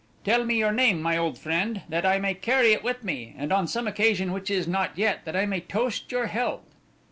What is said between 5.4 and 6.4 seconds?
may toast your